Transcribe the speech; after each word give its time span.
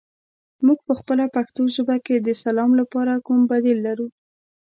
موږ 0.65 0.79
پخپله 0.89 1.25
پښتو 1.35 1.61
ژبه 1.75 1.95
کې 2.05 2.15
د 2.19 2.29
سلام 2.43 2.71
لپاره 2.79 3.13
کوم 3.25 3.39
بدیل 3.51 3.77
لرو؟ 3.87 4.07